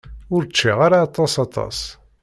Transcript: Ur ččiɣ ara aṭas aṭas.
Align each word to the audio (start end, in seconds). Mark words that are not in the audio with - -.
Ur 0.33 0.43
ččiɣ 0.49 0.77
ara 0.85 0.97
aṭas 1.07 1.33
aṭas. 1.45 1.79